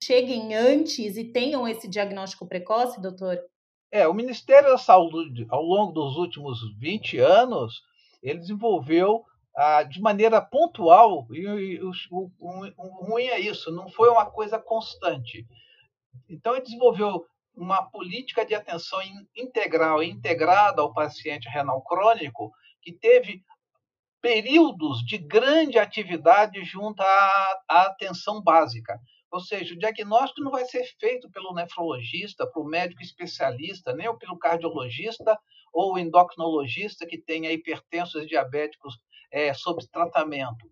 cheguem 0.00 0.54
antes 0.54 1.16
e 1.16 1.24
tenham 1.24 1.66
esse 1.66 1.88
diagnóstico 1.88 2.46
precoce, 2.46 3.00
doutor? 3.00 3.40
É, 3.94 4.08
o 4.08 4.12
Ministério 4.12 4.70
da 4.70 4.76
Saúde, 4.76 5.46
ao 5.48 5.62
longo 5.62 5.92
dos 5.92 6.16
últimos 6.16 6.58
20 6.80 7.16
anos, 7.18 7.80
ele 8.20 8.40
desenvolveu 8.40 9.24
ah, 9.56 9.84
de 9.84 10.00
maneira 10.00 10.42
pontual, 10.42 11.28
e, 11.30 11.42
e 11.42 11.80
o, 11.80 11.92
o, 12.10 12.30
o, 12.76 13.04
ruim 13.04 13.26
é 13.26 13.38
isso, 13.38 13.70
não 13.70 13.88
foi 13.88 14.08
uma 14.08 14.26
coisa 14.26 14.58
constante. 14.58 15.46
Então, 16.28 16.54
ele 16.54 16.64
desenvolveu 16.64 17.24
uma 17.54 17.88
política 17.88 18.44
de 18.44 18.52
atenção 18.52 18.98
integral 19.36 20.02
e 20.02 20.10
integrada 20.10 20.82
ao 20.82 20.92
paciente 20.92 21.48
renal 21.48 21.80
crônico, 21.82 22.50
que 22.82 22.92
teve 22.92 23.44
períodos 24.20 25.06
de 25.06 25.18
grande 25.18 25.78
atividade 25.78 26.64
junto 26.64 27.00
à, 27.00 27.60
à 27.68 27.82
atenção 27.82 28.42
básica. 28.42 28.98
Ou 29.34 29.40
seja, 29.40 29.74
o 29.74 29.76
diagnóstico 29.76 30.44
não 30.44 30.52
vai 30.52 30.64
ser 30.64 30.84
feito 31.00 31.28
pelo 31.28 31.52
nefrologista, 31.52 32.46
pelo 32.46 32.66
médico 32.66 33.02
especialista, 33.02 33.92
nem 33.92 34.16
pelo 34.16 34.38
cardiologista 34.38 35.36
ou 35.72 35.98
endocrinologista 35.98 37.04
que 37.04 37.18
tenha 37.18 37.50
hipertensos 37.50 38.22
e 38.22 38.26
diabéticos 38.26 38.94
é, 39.32 39.52
sob 39.52 39.84
tratamento. 39.88 40.70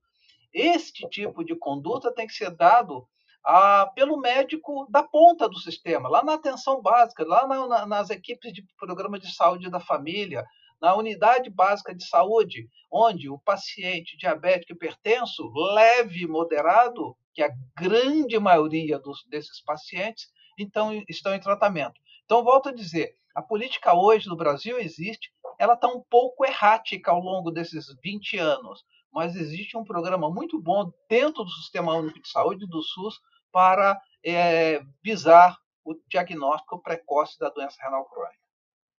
Este 0.54 1.08
tipo 1.08 1.44
de 1.44 1.56
conduta 1.56 2.14
tem 2.14 2.24
que 2.24 2.34
ser 2.34 2.50
dado 2.54 3.04
ah, 3.44 3.90
pelo 3.96 4.16
médico 4.16 4.86
da 4.88 5.02
ponta 5.02 5.48
do 5.48 5.58
sistema, 5.58 6.08
lá 6.08 6.22
na 6.22 6.34
atenção 6.34 6.80
básica, 6.80 7.26
lá 7.26 7.44
na, 7.48 7.66
na, 7.66 7.84
nas 7.84 8.10
equipes 8.10 8.52
de 8.52 8.64
programa 8.78 9.18
de 9.18 9.34
saúde 9.34 9.68
da 9.68 9.80
família, 9.80 10.46
na 10.82 10.96
unidade 10.96 11.48
básica 11.48 11.94
de 11.94 12.04
saúde, 12.04 12.68
onde 12.90 13.30
o 13.30 13.38
paciente 13.38 14.16
diabético 14.16 14.72
hipertenso, 14.72 15.48
leve 15.54 16.24
e 16.24 16.26
moderado, 16.26 17.16
que 17.32 17.40
a 17.40 17.50
grande 17.78 18.36
maioria 18.40 18.98
dos, 18.98 19.24
desses 19.28 19.62
pacientes 19.62 20.26
então, 20.58 20.92
estão 21.08 21.32
em 21.36 21.40
tratamento. 21.40 22.00
Então, 22.24 22.42
volto 22.42 22.70
a 22.70 22.74
dizer, 22.74 23.14
a 23.32 23.40
política 23.40 23.94
hoje 23.94 24.28
no 24.28 24.36
Brasil 24.36 24.76
existe, 24.78 25.32
ela 25.56 25.74
está 25.74 25.86
um 25.86 26.02
pouco 26.10 26.44
errática 26.44 27.12
ao 27.12 27.20
longo 27.20 27.52
desses 27.52 27.86
20 28.02 28.38
anos, 28.38 28.84
mas 29.12 29.36
existe 29.36 29.76
um 29.76 29.84
programa 29.84 30.28
muito 30.28 30.60
bom 30.60 30.92
dentro 31.08 31.44
do 31.44 31.50
Sistema 31.50 31.94
Único 31.94 32.20
de 32.20 32.28
Saúde 32.28 32.66
do 32.66 32.82
SUS 32.82 33.20
para 33.52 34.00
é, 34.24 34.82
visar 35.02 35.56
o 35.84 35.94
diagnóstico 36.08 36.82
precoce 36.82 37.38
da 37.38 37.50
doença 37.50 37.76
renal 37.80 38.04
crônica. 38.06 38.41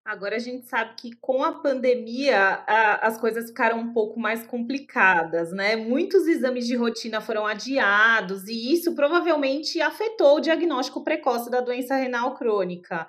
Agora 0.04 0.36
a 0.36 0.38
gente 0.38 0.66
sabe 0.66 0.96
que 0.98 1.16
com 1.16 1.42
a 1.42 1.62
pandemia 1.62 2.38
a, 2.38 3.06
as 3.06 3.18
coisas 3.18 3.46
ficaram 3.46 3.78
um 3.78 3.94
pouco 3.94 4.20
mais 4.20 4.46
complicadas, 4.46 5.50
né? 5.50 5.76
Muitos 5.76 6.26
exames 6.26 6.66
de 6.66 6.76
rotina 6.76 7.22
foram 7.22 7.46
adiados 7.46 8.46
e 8.46 8.70
isso 8.74 8.94
provavelmente 8.94 9.80
afetou 9.80 10.36
o 10.36 10.40
diagnóstico 10.40 11.02
precoce 11.02 11.50
da 11.50 11.62
doença 11.62 11.96
renal 11.96 12.34
crônica. 12.34 13.06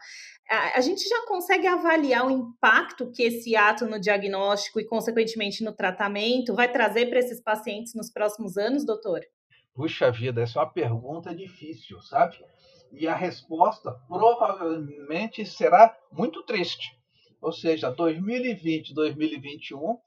A, 0.50 0.78
a 0.78 0.82
gente 0.82 1.04
já 1.04 1.25
consegue 1.28 1.68
avaliar 1.68 2.25
o 2.25 2.32
impacto 2.32 3.12
que 3.12 3.24
esse 3.24 3.58
ato 3.58 3.86
no 3.86 4.00
diagnóstico 4.00 4.80
e, 4.80 4.86
consequentemente, 4.86 5.66
no 5.66 5.75
tratamento 5.75 6.56
vai 6.56 6.72
trazer 6.72 7.08
para 7.08 7.20
esses 7.20 7.42
pacientes 7.42 7.94
nos 7.94 8.10
próximos 8.10 8.56
anos, 8.56 8.86
doutor? 8.86 9.20
Puxa 9.75 10.10
vida, 10.10 10.41
essa 10.41 10.60
é 10.60 10.63
uma 10.63 10.72
pergunta 10.72 11.36
difícil, 11.36 12.01
sabe? 12.01 12.38
E 12.94 13.05
a 13.10 13.13
resposta 13.13 13.91
provavelmente 14.08 15.46
será 15.46 15.94
muito 16.10 16.44
triste. 16.44 16.98
Ou 17.41 17.51
seja, 17.51 17.91
2020, 17.91 18.94
2021, 18.94 19.98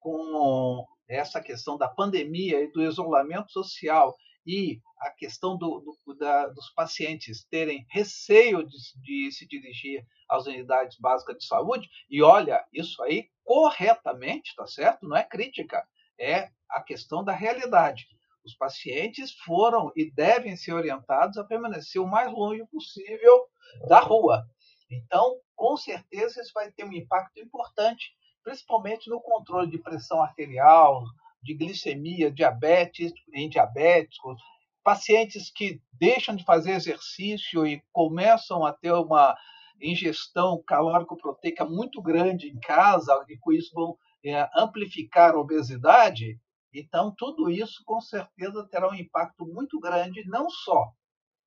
com 0.00 0.86
essa 1.06 1.42
questão 1.42 1.76
da 1.76 1.86
pandemia 1.86 2.62
e 2.62 2.72
do 2.72 2.82
isolamento 2.82 3.52
social 3.52 4.16
e 4.46 4.80
a 4.98 5.10
questão 5.10 5.58
do, 5.58 5.80
do, 6.06 6.14
da, 6.14 6.46
dos 6.46 6.70
pacientes 6.70 7.44
terem 7.50 7.86
receio 7.90 8.66
de, 8.66 8.76
de, 9.02 9.30
se 9.30 9.46
dirigir 9.46 10.06
às 10.26 10.46
unidades 10.46 10.98
básicas 10.98 11.36
de 11.36 11.44
saúde, 11.44 11.86
e 12.08 12.22
olha, 12.22 12.64
isso 12.72 13.02
aí 13.02 13.28
corretamente, 13.44 14.54
tá 14.56 14.66
certo? 14.66 15.06
Não 15.06 15.18
é 15.18 15.22
crítica, 15.22 15.86
é 16.18 16.48
a 16.70 16.82
questão 16.82 17.22
da 17.22 17.32
realidade. 17.32 18.06
Os 18.48 18.54
pacientes 18.54 19.32
foram 19.44 19.92
e 19.94 20.10
devem 20.10 20.56
ser 20.56 20.72
orientados 20.72 21.36
a 21.36 21.44
permanecer 21.44 22.00
o 22.00 22.06
mais 22.06 22.32
longe 22.32 22.64
possível 22.66 23.44
da 23.86 24.00
rua. 24.00 24.48
Então, 24.90 25.38
com 25.54 25.76
certeza, 25.76 26.40
isso 26.40 26.52
vai 26.54 26.72
ter 26.72 26.84
um 26.84 26.92
impacto 26.92 27.38
importante, 27.38 28.10
principalmente 28.42 29.10
no 29.10 29.20
controle 29.20 29.70
de 29.70 29.76
pressão 29.76 30.22
arterial, 30.22 31.04
de 31.42 31.52
glicemia, 31.52 32.30
diabetes 32.30 33.12
em 33.34 33.50
diabéticos, 33.50 34.40
pacientes 34.82 35.50
que 35.50 35.82
deixam 35.92 36.34
de 36.34 36.42
fazer 36.42 36.70
exercício 36.70 37.66
e 37.66 37.82
começam 37.92 38.64
a 38.64 38.72
ter 38.72 38.92
uma 38.92 39.36
ingestão 39.78 40.62
calórico-proteica 40.66 41.66
muito 41.66 42.00
grande 42.00 42.48
em 42.48 42.58
casa, 42.58 43.12
e 43.28 43.36
com 43.36 43.52
isso 43.52 43.74
vão 43.74 43.98
é, 44.24 44.48
amplificar 44.56 45.34
a 45.34 45.38
obesidade, 45.38 46.40
então, 46.72 47.14
tudo 47.16 47.50
isso 47.50 47.82
com 47.84 48.00
certeza 48.00 48.66
terá 48.70 48.88
um 48.88 48.94
impacto 48.94 49.46
muito 49.46 49.80
grande, 49.80 50.26
não 50.26 50.50
só 50.50 50.92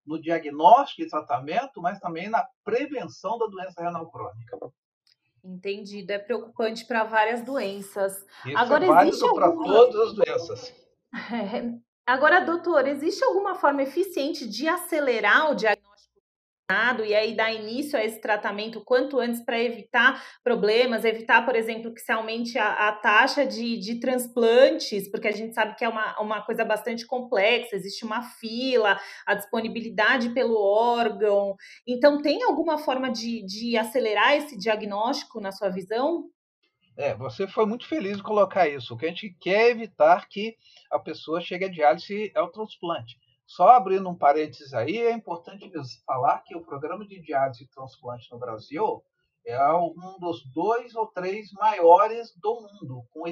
no 0.05 0.19
diagnóstico 0.19 1.03
e 1.03 1.09
tratamento, 1.09 1.81
mas 1.81 1.99
também 1.99 2.29
na 2.29 2.45
prevenção 2.63 3.37
da 3.37 3.45
doença 3.45 3.81
renal 3.81 4.09
crônica. 4.09 4.57
Entendido. 5.43 6.11
É 6.11 6.19
preocupante 6.19 6.85
para 6.85 7.03
várias 7.03 7.43
doenças. 7.43 8.25
Isso 8.45 8.57
Agora, 8.57 8.85
é 8.85 8.87
válido 8.87 9.33
para 9.33 9.51
todas 9.51 10.09
as 10.09 10.13
doenças. 10.13 10.81
É. 11.13 11.77
Agora, 12.05 12.39
doutor, 12.39 12.87
existe 12.87 13.21
alguma 13.21 13.53
forma 13.53 13.83
eficiente 13.83 14.47
de 14.47 14.65
acelerar 14.65 15.51
o 15.51 15.55
diagnóstico? 15.55 15.80
E 17.05 17.13
aí 17.13 17.35
dar 17.35 17.53
início 17.53 17.97
a 17.97 18.03
esse 18.03 18.19
tratamento 18.19 18.83
quanto 18.83 19.19
antes 19.19 19.43
para 19.43 19.59
evitar 19.59 20.23
problemas, 20.43 21.05
evitar, 21.05 21.45
por 21.45 21.55
exemplo, 21.55 21.93
que 21.93 22.01
se 22.01 22.11
aumente 22.11 22.57
a, 22.57 22.89
a, 22.89 22.91
taxa 22.93 23.45
de, 23.45 23.77
de 23.77 23.99
transplantes, 23.99 25.09
porque 25.09 25.27
a 25.27 25.31
gente 25.31 25.53
sabe 25.53 25.75
que 25.75 25.83
é 25.83 25.89
uma, 25.89 26.19
uma 26.19 26.41
coisa 26.41 26.63
bastante 26.63 27.05
complexa, 27.05 27.75
existe 27.75 28.05
uma 28.05 28.21
fila, 28.21 28.99
a 29.25 29.33
disponibilidade 29.33 30.29
pelo 30.29 30.57
órgão. 30.57 31.55
Então, 31.87 32.21
tem 32.21 32.43
alguma 32.43 32.77
forma 32.77 33.11
de, 33.11 33.45
de 33.45 33.77
acelerar 33.77 34.35
esse 34.35 34.57
diagnóstico 34.57 35.39
na 35.39 35.51
sua 35.51 35.69
visão? 35.69 36.29
É, 36.97 37.15
você 37.15 37.47
foi 37.47 37.65
muito 37.65 37.87
feliz 37.87 38.19
em 38.19 38.23
colocar 38.23 38.67
isso. 38.67 38.93
O 38.93 38.97
que 38.97 39.05
a 39.05 39.09
gente 39.09 39.35
quer 39.39 39.69
evitar 39.69 40.27
que 40.27 40.55
a 40.91 40.99
pessoa 40.99 41.41
chegue 41.41 41.65
a 41.65 41.69
diálise 41.69 42.31
ao 42.35 42.51
transplante. 42.51 43.17
Só 43.51 43.67
abrindo 43.67 44.07
um 44.07 44.15
parênteses 44.15 44.73
aí, 44.73 44.97
é 44.97 45.11
importante 45.11 45.69
falar 46.05 46.39
que 46.39 46.55
o 46.55 46.63
programa 46.63 47.05
de 47.05 47.19
diálise 47.19 47.65
e 47.65 47.67
transplante 47.67 48.31
no 48.31 48.39
Brasil 48.39 49.03
é 49.45 49.73
um 49.73 50.17
dos 50.21 50.41
dois 50.53 50.95
ou 50.95 51.07
três 51.07 51.51
maiores 51.51 52.33
do 52.37 52.61
mundo, 52.61 53.05
com, 53.11 53.23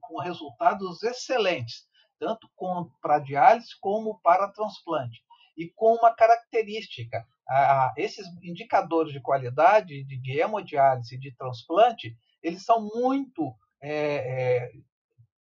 com 0.00 0.20
resultados 0.20 1.02
excelentes, 1.02 1.86
tanto 2.18 2.48
para 3.02 3.18
diálise 3.18 3.78
como 3.78 4.18
para 4.22 4.48
transplante. 4.48 5.22
E 5.54 5.68
com 5.68 5.96
uma 5.96 6.14
característica, 6.14 7.22
esses 7.98 8.26
indicadores 8.42 9.12
de 9.12 9.20
qualidade 9.20 10.02
de, 10.04 10.18
de 10.18 10.40
hemodiálise 10.40 11.14
e 11.14 11.20
de 11.20 11.30
transplante, 11.36 12.16
eles 12.42 12.64
são 12.64 12.88
muito 12.94 13.54
é, 13.82 14.62
é, 14.62 14.72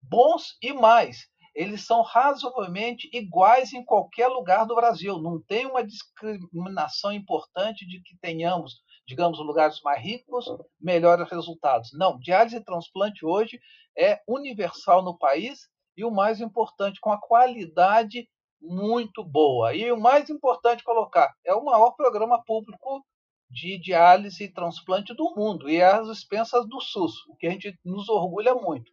bons 0.02 0.58
e 0.62 0.74
mais 0.74 1.31
eles 1.54 1.86
são 1.86 2.02
razoavelmente 2.02 3.10
iguais 3.12 3.74
em 3.74 3.84
qualquer 3.84 4.28
lugar 4.28 4.66
do 4.66 4.76
Brasil. 4.76 5.20
Não 5.20 5.42
tem 5.42 5.66
uma 5.66 5.86
discriminação 5.86 7.12
importante 7.12 7.86
de 7.86 8.02
que 8.02 8.18
tenhamos, 8.22 8.82
digamos, 9.08 9.40
lugares 9.40 9.82
mais 9.82 10.02
ricos, 10.02 10.46
melhores 10.80 11.30
resultados. 11.30 11.90
Não, 11.94 12.18
diálise 12.20 12.56
e 12.56 12.64
transplante 12.64 13.26
hoje 13.26 13.60
é 13.98 14.22
universal 14.28 15.02
no 15.04 15.18
país 15.18 15.70
e 15.98 16.06
o 16.06 16.12
mais 16.12 16.40
importante, 16.40 17.02
com 17.02 17.12
a 17.12 17.20
qualidade 17.20 18.28
muito 18.62 19.24
boa. 19.24 19.76
E 19.76 19.92
o 19.92 20.00
mais 20.00 20.30
importante 20.30 20.84
colocar, 20.84 21.34
é 21.46 21.54
o 21.54 21.66
maior 21.66 21.92
programa 21.92 22.42
público 22.44 23.04
de 23.50 23.78
diálise 23.78 24.46
e 24.46 24.54
transplante 24.54 25.14
do 25.14 25.34
mundo 25.36 25.70
e 25.70 25.76
é 25.78 25.86
às 25.86 26.08
expensas 26.08 26.68
do 26.68 26.80
SUS, 26.80 27.14
o 27.28 27.36
que 27.36 27.48
a 27.48 27.52
gente 27.52 27.78
nos 27.84 28.08
orgulha 28.08 28.56
muito. 28.56 28.90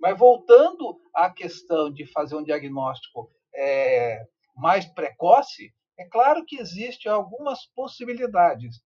Mas 0.00 0.18
voltando 0.18 0.98
à 1.14 1.30
questão 1.30 1.92
de 1.92 2.06
fazer 2.06 2.34
um 2.34 2.42
diagnóstico 2.42 3.30
é, 3.54 4.24
mais 4.56 4.86
precoce, 4.86 5.72
é 5.98 6.04
claro 6.06 6.44
que 6.46 6.56
existem 6.56 7.12
algumas 7.12 7.66
possibilidades. 7.74 8.80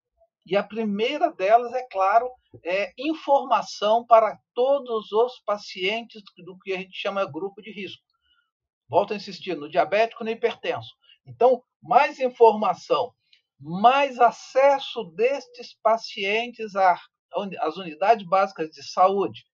E 0.45 0.57
a 0.57 0.63
primeira 0.63 1.31
delas, 1.31 1.71
é 1.73 1.87
claro, 1.89 2.29
é 2.65 2.91
informação 2.97 4.05
para 4.05 4.37
todos 4.53 5.11
os 5.11 5.39
pacientes 5.45 6.21
do 6.37 6.57
que 6.59 6.73
a 6.73 6.77
gente 6.77 6.97
chama 6.97 7.31
grupo 7.31 7.61
de 7.61 7.71
risco. 7.71 8.03
Volto 8.89 9.13
a 9.13 9.15
insistir, 9.15 9.55
no 9.55 9.69
diabético 9.69 10.23
no 10.23 10.29
hipertenso. 10.31 10.93
Então, 11.25 11.63
mais 11.81 12.19
informação, 12.19 13.13
mais 13.59 14.19
acesso 14.19 15.03
destes 15.15 15.77
pacientes 15.81 16.75
às 16.75 17.77
unidades 17.77 18.27
básicas 18.27 18.69
de 18.71 18.83
saúde, 18.83 19.45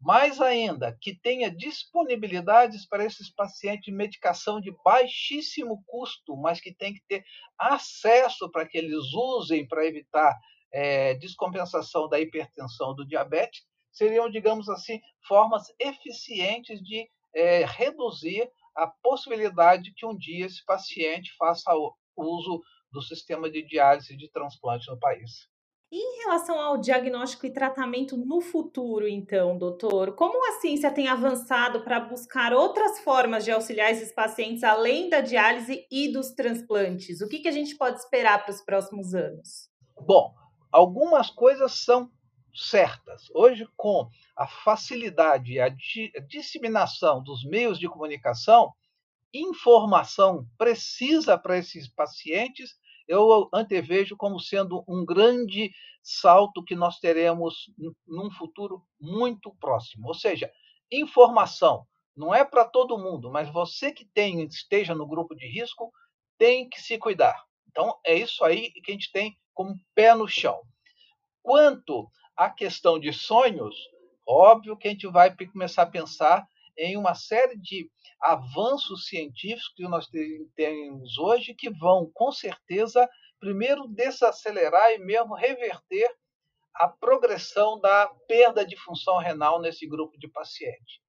mais 0.00 0.40
ainda, 0.40 0.96
que 1.00 1.14
tenha 1.14 1.50
disponibilidades 1.50 2.86
para 2.86 3.04
esses 3.04 3.30
pacientes 3.30 3.84
de 3.84 3.92
medicação 3.92 4.60
de 4.60 4.72
baixíssimo 4.84 5.82
custo, 5.86 6.36
mas 6.36 6.60
que 6.60 6.72
tem 6.72 6.94
que 6.94 7.02
ter 7.08 7.24
acesso 7.58 8.50
para 8.50 8.66
que 8.66 8.78
eles 8.78 9.12
usem 9.12 9.66
para 9.66 9.84
evitar 9.84 10.38
é, 10.72 11.14
descompensação 11.14 12.08
da 12.08 12.20
hipertensão 12.20 12.94
do 12.94 13.06
diabetes, 13.06 13.62
seriam, 13.90 14.30
digamos 14.30 14.68
assim, 14.68 15.00
formas 15.26 15.66
eficientes 15.78 16.80
de 16.80 17.08
é, 17.34 17.64
reduzir 17.64 18.48
a 18.76 18.86
possibilidade 18.86 19.92
que 19.94 20.06
um 20.06 20.16
dia 20.16 20.46
esse 20.46 20.64
paciente 20.64 21.34
faça 21.36 21.72
uso 22.16 22.62
do 22.92 23.02
sistema 23.02 23.50
de 23.50 23.62
diálise 23.62 24.16
de 24.16 24.30
transplante 24.30 24.88
no 24.88 24.98
país. 24.98 25.48
Em 25.90 26.18
relação 26.22 26.60
ao 26.60 26.76
diagnóstico 26.76 27.46
e 27.46 27.50
tratamento 27.50 28.14
no 28.14 28.42
futuro, 28.42 29.08
então, 29.08 29.56
doutor, 29.56 30.14
como 30.14 30.46
a 30.46 30.60
ciência 30.60 30.90
tem 30.90 31.08
avançado 31.08 31.80
para 31.80 31.98
buscar 31.98 32.52
outras 32.52 32.98
formas 33.00 33.42
de 33.42 33.50
auxiliar 33.50 33.90
esses 33.90 34.12
pacientes 34.12 34.62
além 34.62 35.08
da 35.08 35.22
diálise 35.22 35.86
e 35.90 36.12
dos 36.12 36.32
transplantes? 36.32 37.22
O 37.22 37.28
que, 37.28 37.38
que 37.38 37.48
a 37.48 37.52
gente 37.52 37.74
pode 37.74 37.98
esperar 37.98 38.44
para 38.44 38.52
os 38.52 38.60
próximos 38.60 39.14
anos? 39.14 39.70
Bom, 39.98 40.34
algumas 40.70 41.30
coisas 41.30 41.82
são 41.82 42.10
certas. 42.54 43.30
Hoje, 43.34 43.66
com 43.74 44.10
a 44.36 44.46
facilidade 44.46 45.54
e 45.54 45.60
a 45.60 45.70
disseminação 46.20 47.22
dos 47.22 47.44
meios 47.44 47.78
de 47.78 47.88
comunicação, 47.88 48.74
informação 49.32 50.46
precisa 50.58 51.38
para 51.38 51.56
esses 51.56 51.88
pacientes 51.88 52.76
eu 53.08 53.48
antevejo 53.52 54.16
como 54.16 54.38
sendo 54.38 54.84
um 54.86 55.04
grande 55.04 55.72
salto 56.02 56.62
que 56.62 56.76
nós 56.76 56.98
teremos 56.98 57.72
num 58.06 58.30
futuro 58.30 58.84
muito 59.00 59.52
próximo. 59.58 60.06
Ou 60.06 60.14
seja, 60.14 60.52
informação 60.92 61.86
não 62.14 62.34
é 62.34 62.44
para 62.44 62.64
todo 62.64 62.98
mundo, 62.98 63.30
mas 63.30 63.48
você 63.48 63.92
que 63.92 64.04
tem 64.04 64.44
esteja 64.44 64.94
no 64.94 65.06
grupo 65.06 65.34
de 65.34 65.46
risco 65.46 65.90
tem 66.36 66.68
que 66.68 66.80
se 66.80 66.98
cuidar. 66.98 67.42
Então 67.68 67.98
é 68.04 68.14
isso 68.14 68.44
aí 68.44 68.70
que 68.70 68.90
a 68.90 68.94
gente 68.94 69.10
tem 69.10 69.36
como 69.54 69.74
pé 69.94 70.14
no 70.14 70.28
chão. 70.28 70.60
Quanto 71.42 72.10
à 72.36 72.50
questão 72.50 72.98
de 72.98 73.12
sonhos, 73.12 73.74
óbvio 74.26 74.76
que 74.76 74.88
a 74.88 74.90
gente 74.90 75.06
vai 75.06 75.34
começar 75.34 75.82
a 75.82 75.90
pensar 75.90 76.46
em 76.78 76.96
uma 76.96 77.14
série 77.14 77.58
de 77.58 77.90
avanços 78.20 79.08
científicos 79.08 79.72
que 79.76 79.82
nós 79.88 80.08
temos 80.54 81.18
hoje 81.18 81.54
que 81.54 81.68
vão, 81.68 82.10
com 82.14 82.30
certeza, 82.32 83.08
primeiro 83.40 83.86
desacelerar 83.88 84.92
e 84.92 84.98
mesmo 84.98 85.34
reverter 85.34 86.08
a 86.74 86.88
progressão 86.88 87.80
da 87.80 88.06
perda 88.28 88.64
de 88.64 88.76
função 88.76 89.18
renal 89.18 89.60
nesse 89.60 89.86
grupo 89.86 90.16
de 90.16 90.28
pacientes. 90.28 91.00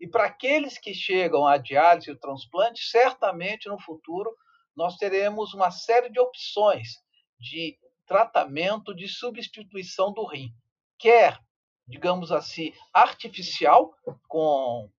E 0.00 0.08
para 0.08 0.24
aqueles 0.24 0.78
que 0.78 0.94
chegam 0.94 1.46
à 1.46 1.58
diálise 1.58 2.10
e 2.10 2.18
transplante, 2.18 2.82
certamente 2.84 3.68
no 3.68 3.78
futuro 3.78 4.34
nós 4.74 4.96
teremos 4.96 5.52
uma 5.52 5.70
série 5.70 6.08
de 6.08 6.18
opções 6.18 6.88
de 7.38 7.78
tratamento 8.06 8.94
de 8.94 9.06
substituição 9.06 10.12
do 10.12 10.24
rim, 10.24 10.48
quer, 10.98 11.38
digamos 11.86 12.32
assim, 12.32 12.72
artificial, 12.92 13.94
com 14.26 14.90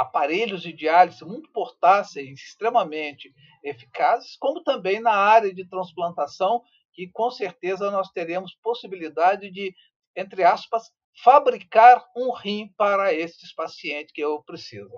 aparelhos 0.00 0.62
de 0.62 0.72
diálise 0.72 1.22
muito 1.26 1.52
portáteis, 1.52 2.40
extremamente 2.40 3.34
eficazes, 3.62 4.34
como 4.38 4.62
também 4.62 4.98
na 4.98 5.12
área 5.12 5.52
de 5.52 5.68
transplantação, 5.68 6.62
que 6.94 7.06
com 7.08 7.30
certeza 7.30 7.90
nós 7.90 8.10
teremos 8.10 8.54
possibilidade 8.62 9.50
de, 9.50 9.74
entre 10.16 10.42
aspas, 10.42 10.90
fabricar 11.22 12.02
um 12.16 12.32
rim 12.32 12.72
para 12.78 13.12
esses 13.12 13.52
pacientes 13.52 14.12
que 14.12 14.22
eu 14.22 14.42
preciso. 14.42 14.90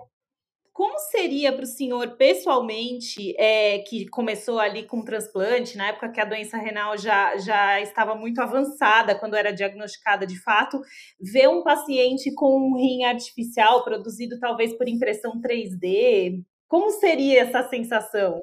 Como 0.73 0.97
seria 0.97 1.53
para 1.53 1.65
o 1.65 1.67
senhor 1.67 2.17
pessoalmente, 2.17 3.35
é, 3.37 3.77
que 3.79 4.07
começou 4.07 4.57
ali 4.59 4.87
com 4.87 5.05
transplante, 5.05 5.77
na 5.77 5.89
época 5.89 6.11
que 6.11 6.19
a 6.19 6.25
doença 6.25 6.57
renal 6.57 6.97
já, 6.97 7.37
já 7.37 7.79
estava 7.79 8.15
muito 8.15 8.41
avançada, 8.41 9.13
quando 9.13 9.35
era 9.35 9.53
diagnosticada 9.53 10.25
de 10.25 10.41
fato, 10.41 10.81
ver 11.21 11.47
um 11.47 11.61
paciente 11.61 12.33
com 12.33 12.57
um 12.57 12.75
rim 12.75 13.03
artificial 13.03 13.83
produzido 13.83 14.39
talvez 14.39 14.75
por 14.75 14.87
impressão 14.87 15.39
3D? 15.39 16.43
Como 16.67 16.89
seria 16.89 17.43
essa 17.43 17.61
sensação? 17.69 18.41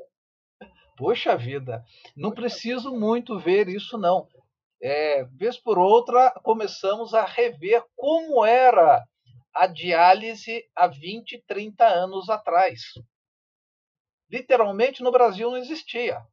Poxa 0.97 1.37
vida, 1.37 1.83
não 2.17 2.31
preciso 2.31 2.95
muito 2.95 3.41
ver 3.41 3.69
isso 3.69 3.99
não. 3.99 4.29
É, 4.81 5.25
vez 5.37 5.59
por 5.59 5.79
outra, 5.79 6.31
começamos 6.45 7.13
a 7.13 7.25
rever 7.25 7.83
como 7.97 8.45
era 8.45 9.05
a 9.55 9.67
diálise 9.67 10.65
há 10.75 10.87
20, 10.87 11.45
30 11.47 11.87
anos 11.87 12.29
atrás. 12.29 12.81
Literalmente 14.31 15.03
no 15.03 15.11
Brasil 15.11 15.51
não 15.51 15.57
existia. 15.57 16.25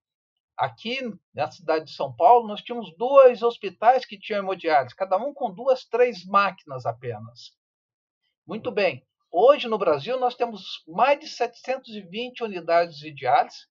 Aqui 0.56 1.00
na 1.34 1.52
cidade 1.52 1.86
de 1.86 1.94
São 1.94 2.16
Paulo, 2.16 2.48
nós 2.48 2.62
tínhamos 2.62 2.96
dois 2.98 3.44
hospitais 3.44 4.06
que 4.06 4.20
tinham 4.20 4.40
hemodiálise, 4.40 4.96
cada 4.96 5.18
um 5.18 5.34
com 5.34 5.54
duas, 5.54 5.86
três 5.86 6.26
máquinas 6.26 6.86
apenas. 6.86 7.52
Muito 8.46 8.72
bem. 8.72 9.06
Hoje 9.32 9.68
no 9.68 9.78
Brasil 9.78 10.20
nós 10.20 10.36
temos 10.36 10.84
mais 10.88 11.20
de 11.20 11.28
720 11.28 12.44
unidades 12.44 12.98
de 12.98 13.12
diálise 13.12 13.68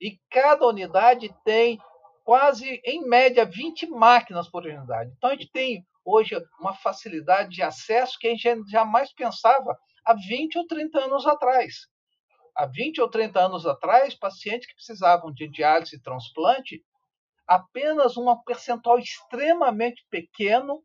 e 0.00 0.18
cada 0.30 0.66
unidade 0.66 1.32
tem 1.44 1.78
quase, 2.24 2.80
em 2.84 3.06
média, 3.06 3.44
20 3.44 3.86
máquinas 3.88 4.48
por 4.48 4.64
unidade. 4.64 5.12
Então 5.16 5.30
a 5.30 5.32
gente 5.34 5.50
tem 5.50 5.86
hoje 6.10 6.36
uma 6.58 6.74
facilidade 6.74 7.50
de 7.50 7.62
acesso 7.62 8.18
que 8.18 8.28
a 8.28 8.34
gente 8.34 8.70
jamais 8.70 9.12
pensava 9.12 9.76
há 10.04 10.14
20 10.14 10.58
ou 10.58 10.66
30 10.66 10.98
anos 10.98 11.26
atrás. 11.26 11.88
Há 12.56 12.66
20 12.66 13.00
ou 13.00 13.08
30 13.08 13.40
anos 13.40 13.66
atrás, 13.66 14.14
pacientes 14.14 14.66
que 14.66 14.74
precisavam 14.74 15.32
de 15.32 15.48
diálise 15.48 15.96
e 15.96 16.02
transplante, 16.02 16.82
apenas 17.46 18.16
um 18.16 18.26
percentual 18.42 18.98
extremamente 18.98 20.04
pequeno 20.10 20.82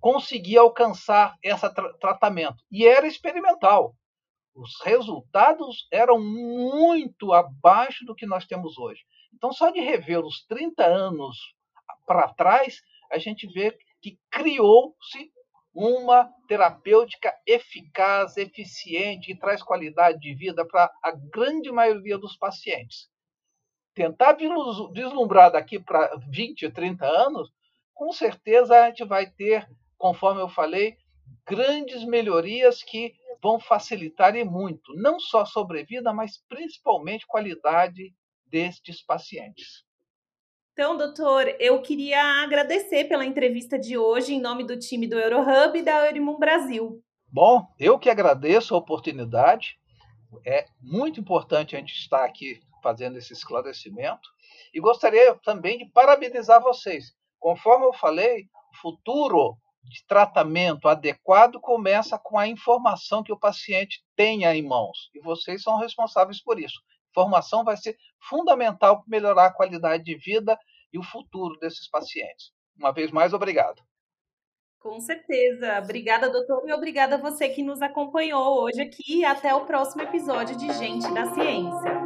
conseguia 0.00 0.60
alcançar 0.60 1.34
esse 1.42 1.68
tra 1.74 1.92
tratamento. 1.94 2.62
E 2.70 2.86
era 2.86 3.06
experimental. 3.06 3.94
Os 4.54 4.80
resultados 4.82 5.86
eram 5.92 6.18
muito 6.18 7.32
abaixo 7.32 8.04
do 8.04 8.14
que 8.14 8.26
nós 8.26 8.46
temos 8.46 8.78
hoje. 8.78 9.02
Então, 9.34 9.52
só 9.52 9.70
de 9.70 9.80
rever 9.80 10.24
os 10.24 10.46
30 10.46 10.84
anos 10.84 11.36
para 12.06 12.32
trás, 12.32 12.80
a 13.10 13.18
gente 13.18 13.46
vê 13.46 13.76
que 14.06 14.20
criou-se 14.30 15.32
uma 15.74 16.32
terapêutica 16.46 17.34
eficaz, 17.44 18.36
eficiente, 18.36 19.26
que 19.26 19.36
traz 19.36 19.60
qualidade 19.60 20.20
de 20.20 20.32
vida 20.32 20.64
para 20.64 20.88
a 21.02 21.10
grande 21.10 21.72
maioria 21.72 22.16
dos 22.16 22.36
pacientes. 22.36 23.10
Tentar 23.94 24.34
vislumbrar 24.92 25.50
daqui 25.50 25.80
para 25.80 26.16
20, 26.28 26.70
30 26.70 27.04
anos, 27.04 27.50
com 27.92 28.12
certeza 28.12 28.80
a 28.80 28.88
gente 28.88 29.04
vai 29.04 29.28
ter, 29.28 29.68
conforme 29.98 30.40
eu 30.40 30.48
falei, 30.48 30.96
grandes 31.44 32.04
melhorias 32.04 32.84
que 32.84 33.12
vão 33.42 33.58
facilitar 33.58 34.36
e 34.36 34.44
muito, 34.44 34.94
não 34.94 35.18
só 35.18 35.44
sobrevida, 35.44 36.12
mas 36.12 36.38
principalmente 36.48 37.26
qualidade 37.26 38.14
destes 38.46 39.02
pacientes. 39.02 39.85
Então, 40.78 40.94
doutor, 40.94 41.56
eu 41.58 41.80
queria 41.80 42.22
agradecer 42.42 43.04
pela 43.04 43.24
entrevista 43.24 43.78
de 43.78 43.96
hoje 43.96 44.34
em 44.34 44.40
nome 44.42 44.62
do 44.62 44.78
time 44.78 45.06
do 45.06 45.18
EuroHub 45.18 45.78
e 45.78 45.82
da 45.82 46.04
Eurimum 46.04 46.38
Brasil. 46.38 47.02
Bom, 47.32 47.66
eu 47.80 47.98
que 47.98 48.10
agradeço 48.10 48.74
a 48.74 48.76
oportunidade. 48.76 49.78
É 50.44 50.66
muito 50.78 51.18
importante 51.18 51.74
a 51.74 51.78
gente 51.78 51.94
estar 51.94 52.22
aqui 52.22 52.60
fazendo 52.82 53.16
esse 53.16 53.32
esclarecimento. 53.32 54.28
E 54.74 54.78
gostaria 54.78 55.34
também 55.36 55.78
de 55.78 55.86
parabenizar 55.86 56.62
vocês. 56.62 57.06
Conforme 57.38 57.86
eu 57.86 57.94
falei, 57.94 58.42
o 58.42 58.76
futuro 58.82 59.56
de 59.82 60.04
tratamento 60.06 60.88
adequado 60.88 61.58
começa 61.58 62.18
com 62.18 62.36
a 62.36 62.46
informação 62.46 63.22
que 63.22 63.32
o 63.32 63.38
paciente 63.38 64.04
tenha 64.14 64.54
em 64.54 64.62
mãos. 64.62 65.08
E 65.14 65.20
vocês 65.20 65.62
são 65.62 65.78
responsáveis 65.78 66.42
por 66.42 66.60
isso. 66.60 66.82
Informação 67.16 67.64
vai 67.64 67.78
ser 67.78 67.96
fundamental 68.28 68.98
para 68.98 69.04
melhorar 69.08 69.46
a 69.46 69.52
qualidade 69.52 70.04
de 70.04 70.14
vida 70.16 70.58
e 70.92 70.98
o 70.98 71.02
futuro 71.02 71.58
desses 71.58 71.88
pacientes. 71.88 72.52
Uma 72.78 72.92
vez 72.92 73.10
mais, 73.10 73.32
obrigado. 73.32 73.82
Com 74.78 75.00
certeza. 75.00 75.78
Obrigada, 75.82 76.28
doutor, 76.28 76.68
e 76.68 76.72
obrigada 76.72 77.14
a 77.14 77.18
você 77.18 77.48
que 77.48 77.62
nos 77.62 77.80
acompanhou 77.80 78.62
hoje 78.62 78.82
aqui. 78.82 79.24
Até 79.24 79.54
o 79.54 79.64
próximo 79.64 80.02
episódio 80.02 80.56
de 80.56 80.70
Gente 80.74 81.12
da 81.14 81.32
Ciência. 81.32 82.05